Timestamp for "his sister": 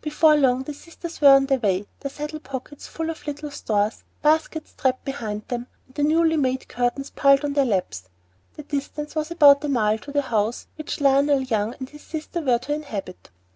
11.90-12.40